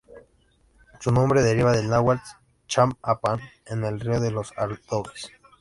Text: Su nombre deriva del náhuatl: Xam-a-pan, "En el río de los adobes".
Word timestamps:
Su 0.99 1.11
nombre 1.11 1.43
deriva 1.43 1.73
del 1.73 1.87
náhuatl: 1.87 2.23
Xam-a-pan, 2.67 3.39
"En 3.67 3.83
el 3.83 3.99
río 3.99 4.19
de 4.19 4.31
los 4.31 4.51
adobes". 4.57 5.29